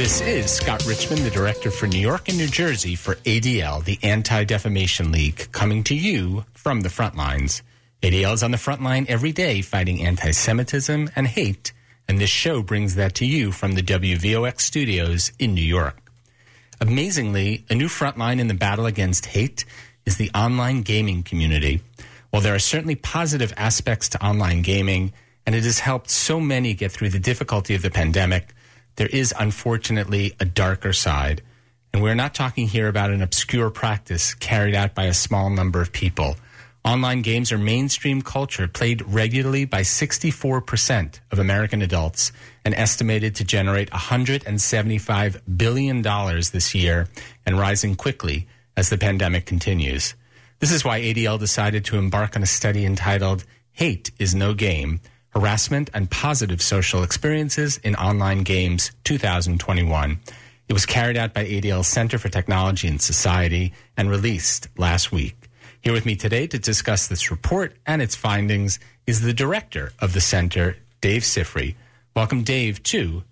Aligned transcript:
This 0.00 0.22
is 0.22 0.50
Scott 0.50 0.86
Richman, 0.86 1.22
the 1.24 1.30
director 1.30 1.70
for 1.70 1.86
New 1.86 2.00
York 2.00 2.30
and 2.30 2.38
New 2.38 2.46
Jersey 2.46 2.94
for 2.94 3.16
ADL, 3.16 3.84
the 3.84 3.98
Anti 4.02 4.44
Defamation 4.44 5.12
League, 5.12 5.52
coming 5.52 5.84
to 5.84 5.94
you 5.94 6.46
from 6.54 6.80
the 6.80 6.88
front 6.88 7.16
lines. 7.16 7.62
ADL 8.02 8.32
is 8.32 8.42
on 8.42 8.50
the 8.50 8.56
front 8.56 8.82
line 8.82 9.04
every 9.10 9.30
day 9.30 9.60
fighting 9.60 10.00
anti 10.00 10.30
Semitism 10.30 11.10
and 11.14 11.26
hate, 11.26 11.74
and 12.08 12.18
this 12.18 12.30
show 12.30 12.62
brings 12.62 12.94
that 12.94 13.14
to 13.16 13.26
you 13.26 13.52
from 13.52 13.72
the 13.72 13.82
WVOX 13.82 14.62
studios 14.62 15.32
in 15.38 15.52
New 15.52 15.60
York. 15.60 15.98
Amazingly, 16.80 17.66
a 17.68 17.74
new 17.74 17.88
front 17.88 18.16
line 18.16 18.40
in 18.40 18.46
the 18.46 18.54
battle 18.54 18.86
against 18.86 19.26
hate 19.26 19.66
is 20.06 20.16
the 20.16 20.30
online 20.34 20.80
gaming 20.80 21.22
community. 21.22 21.82
While 22.30 22.40
there 22.40 22.54
are 22.54 22.58
certainly 22.58 22.94
positive 22.94 23.52
aspects 23.58 24.08
to 24.08 24.24
online 24.24 24.62
gaming, 24.62 25.12
and 25.44 25.54
it 25.54 25.64
has 25.64 25.80
helped 25.80 26.08
so 26.08 26.40
many 26.40 26.72
get 26.72 26.90
through 26.90 27.10
the 27.10 27.18
difficulty 27.18 27.74
of 27.74 27.82
the 27.82 27.90
pandemic, 27.90 28.54
there 28.96 29.08
is 29.08 29.34
unfortunately 29.38 30.34
a 30.40 30.44
darker 30.44 30.92
side. 30.92 31.42
And 31.92 32.02
we're 32.02 32.14
not 32.14 32.34
talking 32.34 32.68
here 32.68 32.88
about 32.88 33.10
an 33.10 33.22
obscure 33.22 33.70
practice 33.70 34.34
carried 34.34 34.74
out 34.74 34.94
by 34.94 35.04
a 35.04 35.14
small 35.14 35.50
number 35.50 35.80
of 35.80 35.92
people. 35.92 36.36
Online 36.84 37.20
games 37.20 37.52
are 37.52 37.58
mainstream 37.58 38.22
culture 38.22 38.66
played 38.66 39.02
regularly 39.02 39.66
by 39.66 39.82
64% 39.82 41.20
of 41.30 41.38
American 41.38 41.82
adults 41.82 42.32
and 42.64 42.74
estimated 42.74 43.34
to 43.34 43.44
generate 43.44 43.90
$175 43.90 45.40
billion 45.56 46.02
this 46.02 46.74
year 46.74 47.08
and 47.44 47.58
rising 47.58 47.96
quickly 47.96 48.48
as 48.76 48.88
the 48.88 48.96
pandemic 48.96 49.44
continues. 49.44 50.14
This 50.60 50.72
is 50.72 50.84
why 50.84 51.00
ADL 51.00 51.38
decided 51.38 51.84
to 51.86 51.98
embark 51.98 52.34
on 52.34 52.42
a 52.42 52.46
study 52.46 52.86
entitled 52.86 53.44
Hate 53.72 54.10
is 54.18 54.34
No 54.34 54.54
Game 54.54 55.00
Harassment 55.30 55.90
and 55.94 56.10
Positive 56.10 56.60
Social 56.60 57.02
Experiences 57.02 57.78
in 57.78 57.94
Online 57.94 58.42
Games 58.42 58.90
2021. 59.04 60.18
It 60.68 60.72
was 60.72 60.86
carried 60.86 61.16
out 61.16 61.34
by 61.34 61.44
ADL 61.44 61.84
Center 61.84 62.18
for 62.18 62.28
Technology 62.28 62.88
and 62.88 63.00
Society 63.00 63.72
and 63.96 64.10
released 64.10 64.68
last 64.76 65.12
week. 65.12 65.36
Here 65.80 65.92
with 65.92 66.04
me 66.04 66.16
today 66.16 66.46
to 66.48 66.58
discuss 66.58 67.06
this 67.06 67.30
report 67.30 67.76
and 67.86 68.02
its 68.02 68.16
findings 68.16 68.78
is 69.06 69.20
the 69.20 69.32
director 69.32 69.92
of 70.00 70.12
the 70.12 70.20
center, 70.20 70.76
Dave 71.00 71.22
Sifry. 71.22 71.76
Welcome, 72.14 72.42
Dave, 72.42 72.82
to 72.84 73.22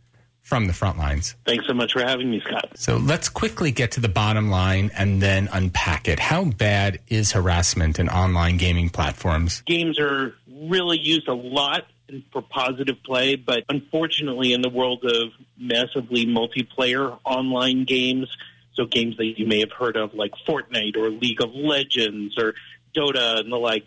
From 0.48 0.66
the 0.66 0.72
Front 0.72 0.96
Lines. 0.96 1.36
Thanks 1.44 1.66
so 1.66 1.74
much 1.74 1.92
for 1.92 2.00
having 2.00 2.30
me, 2.30 2.40
Scott. 2.40 2.70
So 2.74 2.96
let's 2.96 3.28
quickly 3.28 3.70
get 3.70 3.92
to 3.92 4.00
the 4.00 4.08
bottom 4.08 4.48
line 4.48 4.90
and 4.96 5.20
then 5.20 5.50
unpack 5.52 6.08
it. 6.08 6.18
How 6.18 6.44
bad 6.46 7.00
is 7.08 7.32
harassment 7.32 7.98
in 7.98 8.08
online 8.08 8.56
gaming 8.56 8.88
platforms? 8.88 9.62
Games 9.66 10.00
are 10.00 10.34
really 10.50 10.98
used 10.98 11.28
a 11.28 11.34
lot 11.34 11.84
for 12.32 12.40
positive 12.40 12.96
play, 13.04 13.36
but 13.36 13.64
unfortunately, 13.68 14.54
in 14.54 14.62
the 14.62 14.70
world 14.70 15.04
of 15.04 15.32
massively 15.58 16.24
multiplayer 16.24 17.18
online 17.26 17.84
games, 17.84 18.34
so 18.72 18.86
games 18.86 19.18
that 19.18 19.34
you 19.36 19.46
may 19.46 19.60
have 19.60 19.72
heard 19.72 19.98
of 19.98 20.14
like 20.14 20.32
Fortnite 20.48 20.96
or 20.96 21.10
League 21.10 21.42
of 21.42 21.50
Legends 21.52 22.38
or 22.38 22.54
Dota 22.96 23.40
and 23.40 23.52
the 23.52 23.58
like, 23.58 23.84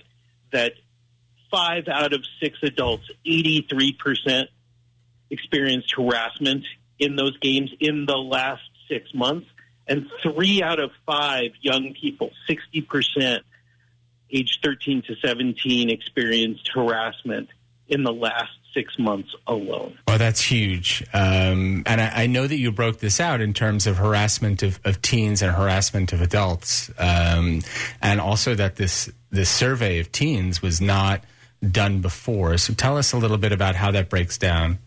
that 0.52 0.74
five 1.50 1.88
out 1.88 2.14
of 2.14 2.24
six 2.40 2.60
adults, 2.62 3.10
83%, 3.26 4.46
experienced 5.32 5.94
harassment 5.96 6.66
in 7.00 7.16
those 7.16 7.38
games 7.40 7.72
in 7.80 8.06
the 8.06 8.18
last 8.18 8.62
six 8.88 9.14
months. 9.14 9.48
And 9.88 10.06
three 10.22 10.62
out 10.62 10.80
of 10.80 10.92
five 11.06 11.52
young 11.62 11.96
people, 12.00 12.30
60%, 12.50 13.40
age 14.32 14.60
13 14.64 15.02
to 15.08 15.16
17, 15.24 15.90
experienced 15.90 16.70
harassment 16.74 17.50
in 17.88 18.04
the 18.04 18.14
last 18.14 18.52
six 18.74 18.98
months 18.98 19.36
alone. 19.48 19.98
Well, 20.08 20.18
that's 20.18 20.42
huge. 20.42 21.04
Um, 21.14 21.84
and 21.86 22.00
I, 22.00 22.24
I, 22.24 22.28
know 22.28 22.48
that 22.48 22.56
you 22.58 22.72
broke 22.72 23.00
this 23.00 23.20
out 23.20 23.42
in 23.42 23.54
terms 23.54 23.86
of 23.86 23.98
harassment 23.98 24.64
of, 24.64 24.80
of 24.86 25.02
teens 25.02 25.42
and 25.42 25.54
harassment 25.54 26.14
of 26.14 26.22
adults, 26.22 26.90
um, 26.98 27.62
and 28.02 28.22
also 28.22 28.56
that 28.56 28.78
this 28.78 29.12
this 29.30 29.50
survey 29.50 30.00
of 30.00 30.12
teens 30.12 30.62
was 30.62 30.80
not 30.80 31.22
done 31.70 32.00
before. 32.00 32.58
So 32.58 32.74
tell 32.74 32.98
us 32.98 33.12
a 33.12 33.18
little 33.18 33.38
bit 33.38 33.52
about 33.52 33.76
how 33.76 33.92
that 33.92 34.10
breaks 34.10 34.38
down. 34.38 34.80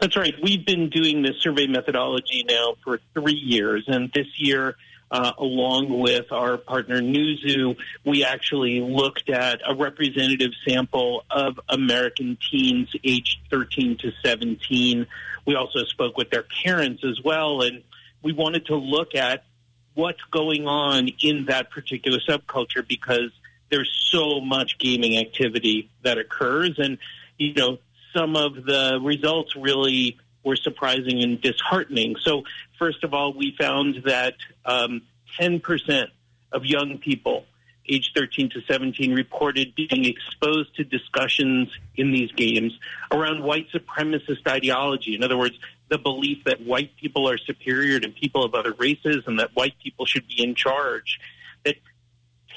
That's 0.00 0.16
right. 0.16 0.34
We've 0.42 0.64
been 0.64 0.90
doing 0.90 1.22
this 1.22 1.36
survey 1.40 1.66
methodology 1.66 2.44
now 2.48 2.74
for 2.84 3.00
three 3.14 3.34
years, 3.34 3.84
and 3.86 4.10
this 4.12 4.26
year 4.36 4.76
uh, 5.10 5.32
along 5.38 5.98
with 5.98 6.30
our 6.32 6.58
partner 6.58 7.00
Newzoo, 7.00 7.76
we 8.04 8.24
actually 8.24 8.80
looked 8.80 9.30
at 9.30 9.60
a 9.66 9.74
representative 9.74 10.50
sample 10.66 11.24
of 11.30 11.58
American 11.68 12.36
teens 12.50 12.90
aged 13.04 13.38
13 13.50 13.96
to 13.98 14.12
17. 14.24 15.06
We 15.46 15.54
also 15.54 15.84
spoke 15.84 16.16
with 16.16 16.30
their 16.30 16.44
parents 16.64 17.02
as 17.04 17.22
well, 17.22 17.62
and 17.62 17.82
we 18.22 18.32
wanted 18.32 18.66
to 18.66 18.76
look 18.76 19.14
at 19.14 19.44
what's 19.94 20.22
going 20.30 20.66
on 20.66 21.08
in 21.22 21.46
that 21.46 21.70
particular 21.70 22.18
subculture 22.28 22.86
because 22.86 23.30
there's 23.70 23.90
so 24.10 24.40
much 24.40 24.78
gaming 24.78 25.18
activity 25.18 25.90
that 26.02 26.18
occurs, 26.18 26.78
and 26.78 26.98
you 27.38 27.54
know 27.54 27.78
some 28.18 28.36
of 28.36 28.64
the 28.64 28.98
results 29.02 29.54
really 29.54 30.18
were 30.44 30.56
surprising 30.56 31.22
and 31.22 31.40
disheartening. 31.40 32.16
So, 32.20 32.42
first 32.78 33.04
of 33.04 33.14
all, 33.14 33.32
we 33.32 33.54
found 33.58 34.02
that 34.06 34.34
um, 34.64 35.02
10% 35.40 36.06
of 36.52 36.64
young 36.64 36.98
people 36.98 37.44
aged 37.88 38.10
13 38.14 38.50
to 38.50 38.60
17 38.68 39.14
reported 39.14 39.74
being 39.74 40.04
exposed 40.04 40.74
to 40.76 40.84
discussions 40.84 41.68
in 41.96 42.12
these 42.12 42.30
games 42.32 42.78
around 43.10 43.42
white 43.42 43.66
supremacist 43.72 44.46
ideology. 44.46 45.14
In 45.14 45.22
other 45.22 45.38
words, 45.38 45.54
the 45.88 45.98
belief 45.98 46.44
that 46.44 46.60
white 46.60 46.96
people 46.96 47.28
are 47.28 47.38
superior 47.38 47.98
to 48.00 48.08
people 48.10 48.44
of 48.44 48.54
other 48.54 48.74
races 48.78 49.24
and 49.26 49.38
that 49.38 49.54
white 49.54 49.74
people 49.82 50.04
should 50.04 50.26
be 50.28 50.42
in 50.42 50.54
charge. 50.54 51.18
That 51.64 51.76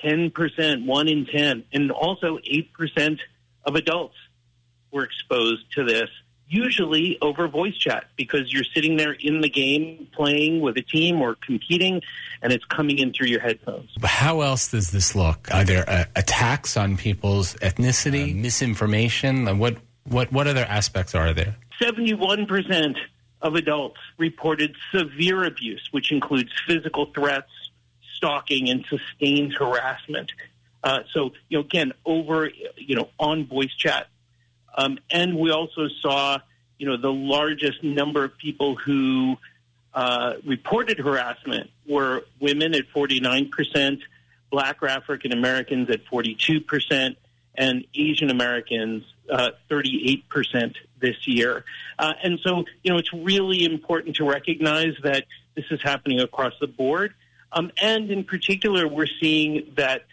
10%, 0.03 0.85
1 0.85 1.07
in 1.07 1.25
10, 1.25 1.63
and 1.71 1.91
also 1.91 2.39
8% 2.39 3.19
of 3.63 3.75
adults 3.75 4.15
were 4.91 5.03
exposed 5.03 5.71
to 5.73 5.83
this 5.83 6.09
usually 6.51 7.17
over 7.21 7.47
voice 7.47 7.77
chat 7.77 8.05
because 8.17 8.51
you're 8.51 8.65
sitting 8.75 8.97
there 8.97 9.13
in 9.13 9.39
the 9.39 9.49
game 9.49 10.07
playing 10.11 10.59
with 10.59 10.75
a 10.77 10.81
team 10.81 11.21
or 11.21 11.35
competing 11.35 12.01
and 12.41 12.51
it's 12.51 12.65
coming 12.65 12.99
in 12.99 13.13
through 13.13 13.27
your 13.27 13.39
headphones. 13.39 13.89
How 14.03 14.41
else 14.41 14.69
does 14.69 14.91
this 14.91 15.15
look? 15.15 15.47
Are 15.53 15.63
there 15.63 15.89
uh, 15.89 16.05
attacks 16.15 16.75
on 16.75 16.97
people's 16.97 17.55
ethnicity, 17.55 18.33
um, 18.33 18.41
misinformation? 18.41 19.57
What, 19.57 19.77
what, 20.03 20.31
what 20.33 20.47
other 20.47 20.65
aspects 20.65 21.15
are 21.15 21.33
there? 21.33 21.55
71% 21.81 22.97
of 23.41 23.55
adults 23.55 23.97
reported 24.17 24.75
severe 24.93 25.45
abuse, 25.45 25.87
which 25.91 26.11
includes 26.11 26.51
physical 26.67 27.11
threats, 27.15 27.49
stalking, 28.15 28.69
and 28.69 28.85
sustained 28.87 29.53
harassment. 29.53 30.31
Uh, 30.83 30.99
so, 31.11 31.31
you 31.47 31.57
know, 31.57 31.63
again, 31.63 31.93
over, 32.05 32.51
you 32.75 32.95
know, 32.95 33.09
on 33.19 33.47
voice 33.47 33.73
chat 33.77 34.07
um, 34.75 34.99
and 35.09 35.37
we 35.37 35.51
also 35.51 35.87
saw, 36.01 36.39
you 36.77 36.87
know, 36.87 36.97
the 36.97 37.11
largest 37.11 37.83
number 37.83 38.23
of 38.23 38.37
people 38.37 38.75
who 38.75 39.37
uh, 39.93 40.33
reported 40.45 40.99
harassment 40.99 41.69
were 41.87 42.23
women 42.39 42.73
at 42.73 42.83
49%, 42.95 43.99
black 44.49 44.81
or 44.81 44.87
African 44.87 45.33
Americans 45.33 45.89
at 45.89 46.05
42%, 46.05 47.15
and 47.55 47.85
Asian 47.93 48.29
Americans 48.29 49.03
uh, 49.29 49.51
38% 49.69 50.75
this 50.99 51.27
year. 51.27 51.65
Uh, 51.99 52.13
and 52.23 52.39
so, 52.41 52.63
you 52.83 52.91
know, 52.91 52.97
it's 52.97 53.13
really 53.13 53.65
important 53.65 54.15
to 54.17 54.25
recognize 54.25 54.93
that 55.03 55.25
this 55.55 55.65
is 55.71 55.81
happening 55.81 56.21
across 56.21 56.53
the 56.61 56.67
board. 56.67 57.13
Um, 57.51 57.71
and 57.81 58.09
in 58.09 58.23
particular, 58.23 58.87
we're 58.87 59.09
seeing 59.19 59.73
that 59.75 60.05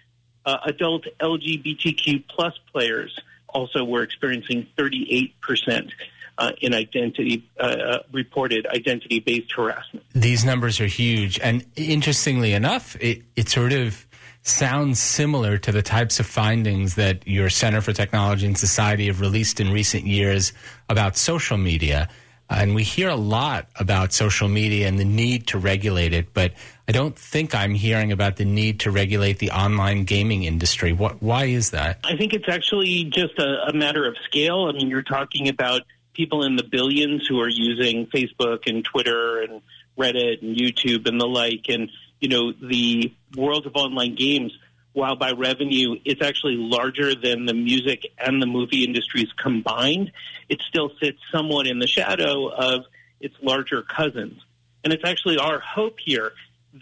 uh, 0.45 0.59
adult 0.65 1.05
LGBTQ 1.21 2.25
plus 2.29 2.59
players 2.73 3.17
also 3.59 3.85
we're 3.85 4.05
experiencing 4.05 4.67
38 4.77 5.41
percent 5.41 5.91
uh, 6.39 6.53
in 6.61 6.73
identity 6.73 7.45
uh, 7.59 7.63
uh, 7.63 7.99
reported 8.13 8.67
identity 8.69 9.19
based 9.19 9.53
harassment. 9.53 10.07
These 10.15 10.45
numbers 10.45 10.81
are 10.81 10.87
huge, 10.87 11.41
and 11.41 11.65
interestingly 11.75 12.53
enough, 12.53 12.97
it, 13.01 13.23
it 13.35 13.49
sort 13.49 13.73
of 13.73 14.07
sounds 14.43 15.01
similar 15.01 15.59
to 15.59 15.73
the 15.73 15.83
types 15.83 16.21
of 16.21 16.27
findings 16.27 16.95
that 16.95 17.27
your 17.27 17.51
Center 17.51 17.81
for 17.81 17.93
Technology 17.93 18.47
and 18.47 18.57
Society 18.57 19.07
have 19.09 19.21
released 19.21 19.59
in 19.59 19.73
recent 19.73 20.07
years 20.07 20.53
about 20.89 21.17
social 21.17 21.59
media. 21.59 22.09
And 22.51 22.75
we 22.75 22.83
hear 22.83 23.09
a 23.09 23.17
lot 23.17 23.69
about 23.77 24.13
social 24.13 24.49
media 24.49 24.89
and 24.89 24.99
the 24.99 25.05
need 25.05 25.49
to 25.49 25.59
regulate 25.59 26.15
it, 26.15 26.33
but 26.33 26.53
I 26.89 26.93
don't 26.93 27.17
think 27.17 27.55
I'm 27.55 27.75
hearing 27.75 28.11
about 28.11 28.37
the 28.37 28.47
need 28.47 28.81
to 28.81 28.91
regulate 28.91 29.39
the 29.39 29.51
online 29.51 30.05
gaming 30.05 30.45
industry. 30.45 30.93
What, 30.93 31.23
why 31.23 31.45
is 31.45 31.71
that? 31.71 32.01
I 32.05 32.17
think 32.17 32.33
it's 32.33 32.49
actually 32.49 33.05
just 33.05 33.39
a, 33.39 33.69
a 33.69 33.75
matter 33.75 34.09
of 34.09 34.17
scale. 34.25 34.65
I 34.65 34.73
mean, 34.73 34.89
you're 34.89 35.03
talking 35.03 35.49
about 35.49 35.83
people 36.15 36.43
in 36.43 36.57
the 36.57 36.65
billions 36.65 37.27
who 37.27 37.39
are 37.41 37.49
using 37.49 38.07
Facebook 38.07 38.67
and 38.67 38.83
Twitter 38.83 39.43
and 39.43 39.61
Reddit 39.99 40.41
and 40.41 40.57
YouTube 40.57 41.07
and 41.07 41.21
the 41.21 41.27
like. 41.27 41.67
And, 41.69 41.91
you 42.21 42.29
know, 42.29 42.53
the 42.53 43.13
world 43.37 43.67
of 43.67 43.77
online 43.77 44.15
games, 44.15 44.53
while 44.99 45.15
by 45.15 45.31
revenue 45.31 45.95
it's 46.05 46.21
actually 46.21 46.57
larger 46.57 47.15
than 47.15 47.47
the 47.47 47.55
music 47.55 48.13
and 48.19 48.43
the 48.43 48.47
movie 48.47 48.85
industries 48.85 49.29
combined, 49.41 50.11
it 50.49 50.61
still 50.69 50.91
sits 51.01 51.19
somewhat 51.33 51.69
in 51.69 51.79
the 51.79 51.87
shadow 51.87 52.49
of 52.49 52.85
its 53.21 53.35
larger 53.41 53.83
cousins. 53.83 54.41
And 54.83 54.93
it's 54.93 55.05
actually 55.05 55.39
our 55.39 55.61
hope 55.61 55.99
here 56.05 56.33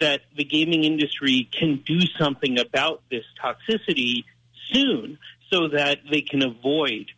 that 0.00 0.22
the 0.34 0.44
gaming 0.44 0.84
industry 0.84 1.48
can 1.52 1.82
do 1.84 2.00
something 2.18 2.58
about 2.58 3.02
this 3.10 3.24
toxicity 3.42 4.24
soon 4.72 5.18
so 5.52 5.68
that 5.68 5.98
they 6.10 6.22
can 6.22 6.42
avoid 6.42 7.10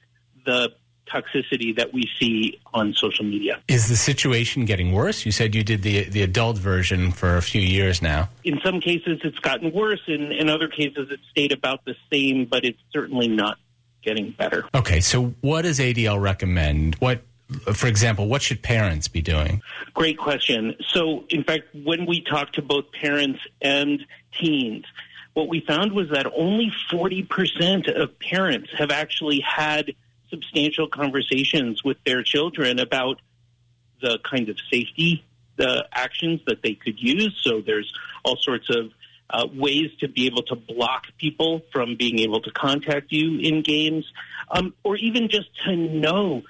the 0.44 0.70
toxicity 1.08 1.74
that 1.76 1.92
we 1.92 2.04
see 2.18 2.60
on 2.74 2.94
social 2.94 3.24
media. 3.24 3.60
Is 3.68 3.88
the 3.88 3.96
situation 3.96 4.64
getting 4.64 4.92
worse? 4.92 5.26
You 5.26 5.32
said 5.32 5.54
you 5.54 5.64
did 5.64 5.82
the 5.82 6.04
the 6.04 6.22
adult 6.22 6.58
version 6.58 7.12
for 7.12 7.36
a 7.36 7.42
few 7.42 7.60
years 7.60 8.02
now. 8.02 8.28
In 8.44 8.60
some 8.64 8.80
cases, 8.80 9.20
it's 9.24 9.38
gotten 9.38 9.72
worse. 9.72 10.02
In, 10.06 10.32
in 10.32 10.48
other 10.48 10.68
cases, 10.68 11.08
it's 11.10 11.22
stayed 11.30 11.52
about 11.52 11.84
the 11.84 11.94
same, 12.12 12.46
but 12.46 12.64
it's 12.64 12.80
certainly 12.92 13.28
not 13.28 13.58
getting 14.02 14.30
better. 14.30 14.64
Okay, 14.74 15.00
so 15.00 15.34
what 15.40 15.62
does 15.62 15.78
ADL 15.78 16.20
recommend? 16.20 16.94
What 16.96 17.22
for 17.72 17.86
example, 17.86 18.28
what 18.28 18.42
should 18.42 18.62
parents 18.62 19.08
be 19.08 19.22
doing? 19.22 19.62
Great 19.94 20.18
question. 20.18 20.76
So, 20.92 21.24
in 21.30 21.44
fact, 21.44 21.64
when 21.72 22.04
we 22.04 22.20
talked 22.20 22.56
to 22.56 22.62
both 22.62 22.92
parents 22.92 23.40
and 23.62 24.04
teens, 24.38 24.84
what 25.32 25.48
we 25.48 25.60
found 25.60 25.92
was 25.92 26.10
that 26.10 26.26
only 26.36 26.72
40% 26.90 27.88
of 28.00 28.18
parents 28.18 28.70
have 28.76 28.90
actually 28.90 29.40
had 29.40 29.94
substantial 30.30 30.88
conversations 30.88 31.82
with 31.84 31.96
their 32.04 32.22
children 32.22 32.78
about 32.78 33.20
the 34.00 34.18
kind 34.28 34.48
of 34.48 34.56
safety, 34.70 35.24
the 35.56 35.86
actions 35.92 36.40
that 36.46 36.62
they 36.62 36.74
could 36.74 37.00
use. 37.00 37.38
So 37.42 37.60
there's 37.60 37.92
all 38.24 38.36
sorts 38.36 38.68
of 38.70 38.92
uh, 39.30 39.46
ways 39.52 39.90
to 40.00 40.08
be 40.08 40.26
able 40.26 40.42
to 40.42 40.56
block 40.56 41.06
people 41.18 41.62
from 41.72 41.96
being 41.96 42.18
able 42.20 42.40
to 42.40 42.50
contact 42.50 43.12
you 43.12 43.38
in 43.38 43.62
games, 43.62 44.10
um, 44.50 44.74
or 44.84 44.96
even 44.96 45.28
just 45.28 45.48
to 45.64 45.76
know 45.76 46.42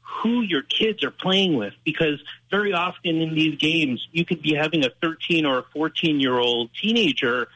who 0.00 0.42
your 0.42 0.62
kids 0.62 1.04
are 1.04 1.10
playing 1.10 1.56
with. 1.56 1.74
Because 1.84 2.20
very 2.50 2.72
often 2.72 3.20
in 3.20 3.34
these 3.34 3.56
games, 3.56 4.06
you 4.12 4.24
could 4.24 4.42
be 4.42 4.54
having 4.54 4.84
a 4.84 4.90
13 5.02 5.46
or 5.46 5.58
a 5.58 5.64
14 5.72 6.20
year 6.20 6.38
old 6.38 6.70
teenager 6.74 7.48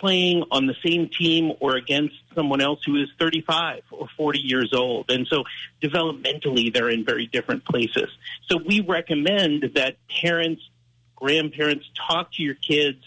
playing 0.00 0.44
on 0.50 0.66
the 0.66 0.74
same 0.84 1.08
team 1.08 1.52
or 1.60 1.76
against 1.76 2.14
someone 2.34 2.60
else 2.60 2.80
who 2.84 2.96
is 2.96 3.08
35 3.18 3.82
or 3.92 4.08
40 4.16 4.38
years 4.38 4.72
old. 4.72 5.10
And 5.10 5.26
so 5.26 5.44
developmentally, 5.82 6.72
they're 6.72 6.88
in 6.88 7.04
very 7.04 7.26
different 7.26 7.64
places. 7.64 8.08
So 8.48 8.56
we 8.56 8.80
recommend 8.80 9.72
that 9.74 9.96
parents, 10.08 10.62
grandparents 11.16 11.86
talk 12.08 12.32
to 12.32 12.42
your 12.42 12.54
kids, 12.54 12.98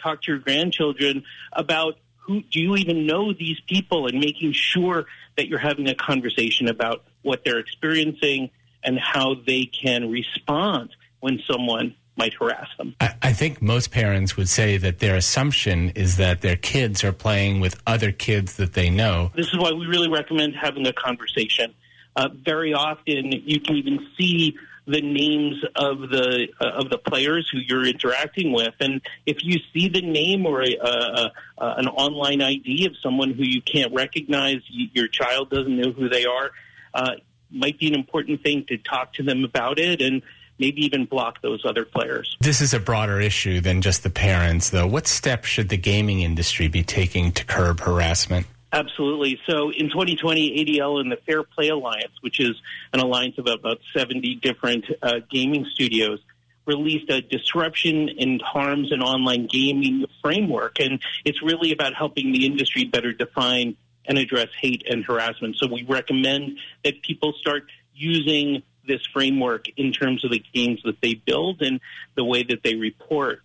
talk 0.00 0.22
to 0.22 0.32
your 0.32 0.40
grandchildren 0.40 1.24
about 1.52 1.98
who 2.18 2.42
do 2.42 2.60
you 2.60 2.76
even 2.76 3.06
know 3.06 3.32
these 3.32 3.58
people 3.66 4.06
and 4.06 4.20
making 4.20 4.52
sure 4.52 5.06
that 5.36 5.48
you're 5.48 5.58
having 5.58 5.88
a 5.88 5.94
conversation 5.94 6.68
about 6.68 7.04
what 7.22 7.44
they're 7.44 7.58
experiencing 7.58 8.50
and 8.84 8.98
how 8.98 9.34
they 9.46 9.64
can 9.64 10.10
respond 10.10 10.90
when 11.20 11.40
someone 11.50 11.94
might 12.16 12.34
harass 12.34 12.68
them. 12.76 12.94
I, 13.00 13.14
I, 13.22 13.32
think 13.32 13.62
most 13.62 13.90
parents 13.90 14.36
would 14.36 14.48
say 14.48 14.76
that 14.76 14.98
their 14.98 15.16
assumption 15.16 15.90
is 15.90 16.18
that 16.18 16.42
their 16.42 16.56
kids 16.56 17.02
are 17.04 17.12
playing 17.12 17.60
with 17.60 17.80
other 17.86 18.12
kids 18.12 18.56
that 18.56 18.74
they 18.74 18.90
know. 18.90 19.30
This 19.34 19.48
is 19.48 19.58
why 19.58 19.72
we 19.72 19.86
really 19.86 20.10
recommend 20.10 20.54
having 20.54 20.86
a 20.86 20.92
conversation. 20.92 21.74
Uh, 22.14 22.28
very 22.44 22.74
often, 22.74 23.32
you 23.32 23.60
can 23.60 23.76
even 23.76 24.06
see 24.18 24.54
the 24.86 25.00
names 25.00 25.62
of 25.76 26.00
the 26.00 26.48
uh, 26.60 26.70
of 26.70 26.90
the 26.90 26.98
players 26.98 27.48
who 27.50 27.58
you're 27.58 27.86
interacting 27.86 28.52
with, 28.52 28.74
and 28.80 29.00
if 29.26 29.38
you 29.42 29.58
see 29.72 29.88
the 29.88 30.02
name 30.02 30.44
or 30.44 30.62
a, 30.62 31.30
an 31.58 31.86
online 31.88 32.42
ID 32.42 32.86
of 32.86 32.96
someone 33.00 33.32
who 33.32 33.44
you 33.44 33.62
can't 33.62 33.94
recognize, 33.94 34.60
your 34.68 35.08
child 35.08 35.50
doesn't 35.50 35.80
know 35.80 35.92
who 35.92 36.08
they 36.08 36.24
are, 36.24 36.50
uh, 36.94 37.12
might 37.50 37.78
be 37.78 37.86
an 37.86 37.94
important 37.94 38.42
thing 38.42 38.64
to 38.66 38.76
talk 38.76 39.14
to 39.14 39.22
them 39.22 39.44
about 39.44 39.78
it 39.78 40.02
and 40.02 40.22
maybe 40.62 40.84
even 40.84 41.04
block 41.04 41.42
those 41.42 41.64
other 41.66 41.84
players. 41.84 42.36
This 42.40 42.60
is 42.60 42.72
a 42.72 42.78
broader 42.78 43.20
issue 43.20 43.60
than 43.60 43.82
just 43.82 44.04
the 44.04 44.10
parents, 44.10 44.70
though. 44.70 44.86
What 44.86 45.08
steps 45.08 45.48
should 45.48 45.68
the 45.70 45.76
gaming 45.76 46.20
industry 46.20 46.68
be 46.68 46.84
taking 46.84 47.32
to 47.32 47.44
curb 47.44 47.80
harassment? 47.80 48.46
Absolutely. 48.72 49.40
So 49.48 49.70
in 49.70 49.90
2020, 49.90 50.64
ADL 50.64 51.00
and 51.00 51.10
the 51.10 51.18
Fair 51.26 51.42
Play 51.42 51.68
Alliance, 51.68 52.12
which 52.20 52.38
is 52.38 52.52
an 52.92 53.00
alliance 53.00 53.36
of 53.38 53.48
about 53.48 53.80
70 53.94 54.36
different 54.36 54.86
uh, 55.02 55.18
gaming 55.30 55.66
studios, 55.74 56.20
released 56.64 57.10
a 57.10 57.20
disruption 57.20 58.08
and 58.20 58.40
harms 58.40 58.92
in 58.92 59.02
online 59.02 59.48
gaming 59.48 60.06
framework. 60.22 60.78
And 60.78 61.00
it's 61.24 61.42
really 61.42 61.72
about 61.72 61.94
helping 61.94 62.32
the 62.32 62.46
industry 62.46 62.84
better 62.84 63.12
define 63.12 63.76
and 64.06 64.16
address 64.16 64.48
hate 64.60 64.84
and 64.88 65.04
harassment. 65.04 65.56
So 65.58 65.66
we 65.66 65.82
recommend 65.82 66.58
that 66.84 67.02
people 67.02 67.34
start 67.40 67.64
using 67.94 68.62
this 68.86 69.00
framework 69.12 69.66
in 69.76 69.92
terms 69.92 70.24
of 70.24 70.30
the 70.30 70.42
games 70.54 70.80
that 70.84 71.00
they 71.00 71.14
build 71.14 71.62
and 71.62 71.80
the 72.14 72.24
way 72.24 72.42
that 72.42 72.62
they 72.62 72.74
report. 72.74 73.42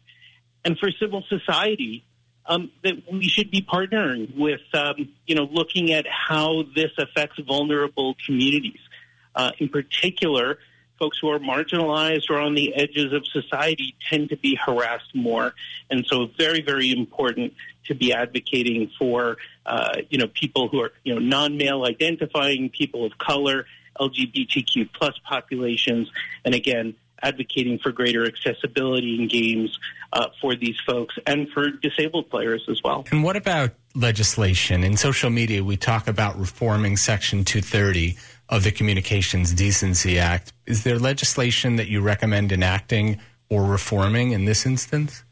And 0.65 0.77
for 0.77 0.91
civil 0.91 1.23
society, 1.29 2.03
um, 2.45 2.71
that 2.83 2.95
we 3.11 3.27
should 3.27 3.51
be 3.51 3.61
partnering 3.61 4.35
with, 4.35 4.61
um, 4.73 5.09
you 5.25 5.35
know, 5.35 5.47
looking 5.51 5.91
at 5.91 6.05
how 6.07 6.63
this 6.75 6.91
affects 6.97 7.39
vulnerable 7.45 8.15
communities. 8.25 8.79
Uh, 9.35 9.51
in 9.59 9.69
particular, 9.69 10.57
folks 10.97 11.19
who 11.19 11.29
are 11.29 11.39
marginalized 11.39 12.29
or 12.29 12.39
on 12.39 12.55
the 12.55 12.73
edges 12.73 13.13
of 13.13 13.25
society 13.27 13.95
tend 14.09 14.29
to 14.29 14.37
be 14.37 14.55
harassed 14.55 15.13
more. 15.13 15.53
And 15.89 16.05
so 16.07 16.29
very, 16.37 16.61
very 16.61 16.91
important 16.91 17.53
to 17.85 17.95
be 17.95 18.13
advocating 18.13 18.91
for, 18.97 19.37
uh, 19.65 19.97
you 20.09 20.17
know, 20.17 20.27
people 20.27 20.69
who 20.69 20.81
are, 20.81 20.91
you 21.03 21.13
know, 21.13 21.19
non-male 21.19 21.85
identifying, 21.85 22.69
people 22.69 23.05
of 23.05 23.17
color, 23.17 23.65
LGBTQ 23.99 24.89
plus 24.93 25.13
populations, 25.23 26.09
and 26.45 26.55
again, 26.55 26.95
advocating 27.21 27.79
for 27.79 27.91
greater 27.91 28.25
accessibility 28.25 29.15
in 29.15 29.27
games 29.27 29.77
uh, 30.13 30.27
for 30.39 30.55
these 30.55 30.77
folks 30.85 31.15
and 31.25 31.49
for 31.49 31.69
disabled 31.69 32.29
players 32.29 32.63
as 32.69 32.81
well. 32.83 33.05
And 33.11 33.23
what 33.23 33.35
about 33.35 33.71
legislation? 33.95 34.83
In 34.83 34.97
social 34.97 35.29
media, 35.29 35.63
we 35.63 35.77
talk 35.77 36.07
about 36.07 36.37
reforming 36.39 36.97
Section 36.97 37.43
230 37.43 38.17
of 38.49 38.63
the 38.63 38.71
Communications 38.71 39.53
Decency 39.53 40.19
Act. 40.19 40.53
Is 40.65 40.83
there 40.83 40.99
legislation 40.99 41.75
that 41.77 41.87
you 41.87 42.01
recommend 42.01 42.51
enacting 42.51 43.19
or 43.49 43.63
reforming 43.63 44.31
in 44.31 44.45
this 44.45 44.65
instance? 44.65 45.23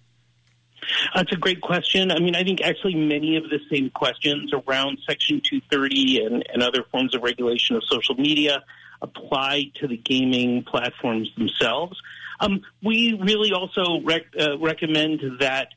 That's 1.13 1.31
a 1.31 1.37
great 1.37 1.61
question. 1.61 2.11
I 2.11 2.19
mean, 2.19 2.35
I 2.35 2.43
think 2.43 2.61
actually 2.61 2.95
many 2.95 3.37
of 3.37 3.43
the 3.49 3.59
same 3.71 3.89
questions 3.89 4.51
around 4.53 4.99
Section 5.07 5.41
230 5.41 6.25
and, 6.25 6.45
and 6.53 6.63
other 6.63 6.83
forms 6.91 7.15
of 7.15 7.23
regulation 7.23 7.75
of 7.75 7.83
social 7.85 8.15
media 8.15 8.63
apply 9.01 9.71
to 9.75 9.87
the 9.87 9.97
gaming 9.97 10.63
platforms 10.63 11.29
themselves. 11.37 11.99
Um, 12.39 12.61
we 12.83 13.13
really 13.21 13.51
also 13.53 14.01
rec- 14.01 14.35
uh, 14.39 14.57
recommend 14.57 15.21
that 15.39 15.69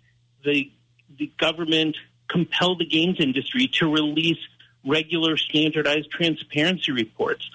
the, 0.44 0.70
the 1.18 1.30
government 1.38 1.96
compel 2.28 2.76
the 2.76 2.84
games 2.84 3.16
industry 3.20 3.68
to 3.74 3.90
release 3.90 4.38
regular 4.84 5.36
standardized 5.36 6.10
transparency 6.10 6.92
reports 6.92 7.48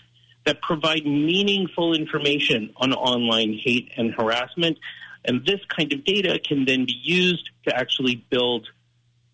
that 0.45 0.62
provide 0.62 1.05
meaningful 1.05 1.93
information 1.93 2.74
on 2.77 2.93
online 2.93 3.57
hate 3.63 3.91
and 3.98 4.13
harassment 4.13 4.77
and 5.25 5.46
this 5.46 5.60
kind 5.75 5.92
of 5.94 6.03
data 6.03 6.39
can 6.39 6.65
then 6.65 6.86
be 6.86 7.00
used 7.01 7.50
to 7.68 7.75
actually 7.75 8.25
build 8.30 8.68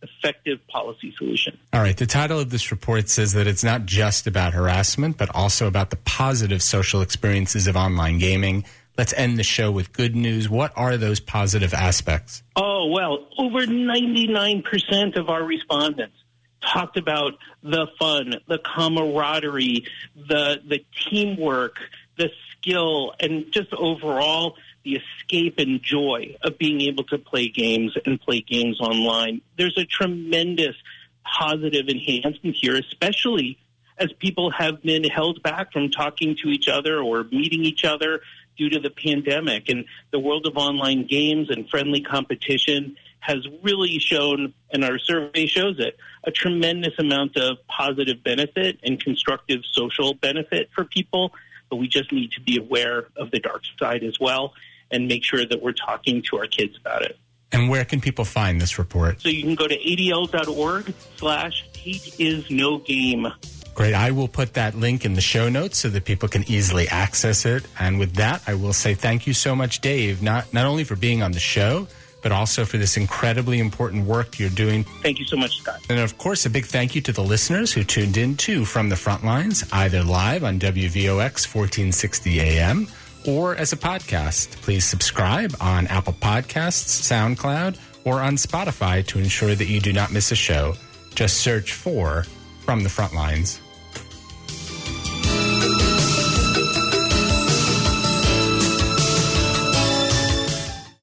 effective 0.01 0.65
policy 0.67 1.13
solutions. 1.17 1.57
All 1.73 1.81
right. 1.81 1.97
The 1.97 2.05
title 2.05 2.39
of 2.39 2.49
this 2.49 2.71
report 2.71 3.09
says 3.09 3.33
that 3.33 3.47
it's 3.47 3.63
not 3.63 3.85
just 3.85 4.27
about 4.27 4.53
harassment, 4.53 5.17
but 5.17 5.33
also 5.35 5.67
about 5.67 5.89
the 5.89 5.97
positive 5.97 6.61
social 6.61 7.01
experiences 7.01 7.67
of 7.67 7.75
online 7.75 8.17
gaming. 8.17 8.65
Let's 8.97 9.13
end 9.13 9.37
the 9.37 9.43
show 9.43 9.71
with 9.71 9.93
good 9.93 10.15
news. 10.15 10.49
What 10.49 10.73
are 10.75 10.97
those 10.97 11.19
positive 11.19 11.73
aspects? 11.73 12.43
Oh, 12.55 12.87
well, 12.87 13.27
over 13.37 13.65
99% 13.65 15.17
of 15.17 15.29
our 15.29 15.43
respondents 15.43 16.15
talked 16.61 16.97
about 16.97 17.33
the 17.63 17.87
fun, 17.97 18.35
the 18.47 18.59
camaraderie, 18.59 19.85
the 20.15 20.61
the 20.67 20.85
teamwork, 21.09 21.77
the 22.17 22.29
skill, 22.51 23.13
and 23.19 23.45
just 23.51 23.73
overall 23.73 24.55
the 24.83 24.97
escape 24.97 25.55
and 25.57 25.81
joy 25.81 26.35
of 26.41 26.57
being 26.57 26.81
able 26.81 27.03
to 27.05 27.17
play 27.17 27.49
games 27.49 27.95
and 28.05 28.19
play 28.21 28.41
games 28.41 28.79
online. 28.79 29.41
There's 29.57 29.77
a 29.77 29.85
tremendous 29.85 30.75
positive 31.23 31.87
enhancement 31.87 32.55
here, 32.55 32.75
especially 32.75 33.57
as 33.97 34.11
people 34.13 34.51
have 34.51 34.81
been 34.81 35.03
held 35.03 35.43
back 35.43 35.73
from 35.73 35.91
talking 35.91 36.35
to 36.41 36.49
each 36.49 36.67
other 36.67 36.99
or 36.99 37.25
meeting 37.25 37.65
each 37.65 37.83
other 37.83 38.21
due 38.57 38.69
to 38.69 38.79
the 38.79 38.89
pandemic. 38.89 39.69
And 39.69 39.85
the 40.11 40.19
world 40.19 40.47
of 40.47 40.57
online 40.57 41.05
games 41.05 41.49
and 41.49 41.69
friendly 41.69 42.01
competition 42.01 42.95
has 43.19 43.45
really 43.61 43.99
shown, 43.99 44.53
and 44.71 44.83
our 44.83 44.97
survey 44.97 45.45
shows 45.45 45.79
it, 45.79 45.97
a 46.23 46.31
tremendous 46.31 46.93
amount 46.97 47.35
of 47.35 47.57
positive 47.67 48.23
benefit 48.23 48.79
and 48.83 48.99
constructive 48.99 49.61
social 49.69 50.13
benefit 50.13 50.69
for 50.73 50.85
people. 50.85 51.33
But 51.69 51.77
we 51.77 51.87
just 51.87 52.11
need 52.11 52.31
to 52.31 52.41
be 52.41 52.57
aware 52.57 53.07
of 53.17 53.31
the 53.31 53.39
dark 53.39 53.63
side 53.77 54.03
as 54.03 54.19
well 54.19 54.53
and 54.91 55.07
make 55.07 55.23
sure 55.23 55.45
that 55.45 55.61
we're 55.61 55.73
talking 55.73 56.21
to 56.29 56.37
our 56.37 56.47
kids 56.47 56.77
about 56.77 57.03
it. 57.03 57.17
And 57.51 57.69
where 57.69 57.85
can 57.85 57.99
people 57.99 58.25
find 58.25 58.61
this 58.61 58.77
report? 58.77 59.21
So 59.21 59.29
you 59.29 59.43
can 59.43 59.55
go 59.55 59.67
to 59.67 59.77
adl.org 59.77 60.93
slash 61.17 61.65
hate 61.75 62.19
is 62.19 62.49
no 62.51 62.77
game. 62.77 63.27
Great. 63.73 63.93
I 63.93 64.11
will 64.11 64.27
put 64.27 64.55
that 64.55 64.75
link 64.75 65.05
in 65.05 65.13
the 65.13 65.21
show 65.21 65.47
notes 65.49 65.77
so 65.77 65.89
that 65.89 66.03
people 66.03 66.27
can 66.27 66.43
easily 66.51 66.87
access 66.89 67.45
it. 67.45 67.65
And 67.79 67.97
with 67.97 68.15
that, 68.15 68.43
I 68.45 68.55
will 68.55 68.73
say 68.73 68.93
thank 68.93 69.25
you 69.25 69.33
so 69.33 69.55
much, 69.55 69.79
Dave, 69.79 70.21
not, 70.21 70.53
not 70.53 70.65
only 70.65 70.83
for 70.83 70.95
being 70.95 71.23
on 71.23 71.31
the 71.31 71.39
show, 71.39 71.87
but 72.21 72.33
also 72.33 72.65
for 72.65 72.77
this 72.77 72.97
incredibly 72.97 73.59
important 73.59 74.05
work 74.05 74.37
you're 74.37 74.49
doing. 74.49 74.83
Thank 75.01 75.19
you 75.19 75.25
so 75.25 75.37
much, 75.37 75.59
Scott. 75.59 75.79
And 75.89 75.99
of 75.99 76.17
course, 76.17 76.45
a 76.45 76.49
big 76.49 76.65
thank 76.65 76.93
you 76.93 77.01
to 77.01 77.13
the 77.13 77.23
listeners 77.23 77.71
who 77.71 77.85
tuned 77.85 78.17
in 78.17 78.35
too 78.35 78.65
from 78.65 78.89
the 78.89 78.97
front 78.97 79.23
lines, 79.23 79.63
either 79.71 80.03
live 80.03 80.43
on 80.43 80.59
WVOX 80.59 81.47
1460 81.47 82.41
AM 82.41 82.87
or 83.27 83.55
as 83.55 83.73
a 83.73 83.77
podcast. 83.77 84.49
Please 84.61 84.85
subscribe 84.85 85.55
on 85.59 85.87
Apple 85.87 86.13
Podcasts, 86.13 87.01
SoundCloud, 87.01 87.77
or 88.05 88.21
on 88.21 88.35
Spotify 88.35 89.05
to 89.07 89.19
ensure 89.19 89.55
that 89.55 89.67
you 89.67 89.79
do 89.79 89.93
not 89.93 90.11
miss 90.11 90.31
a 90.31 90.35
show. 90.35 90.75
Just 91.15 91.37
search 91.37 91.73
for 91.73 92.25
From 92.61 92.83
the 92.83 92.89
Front 92.89 93.13
Lines. 93.13 93.61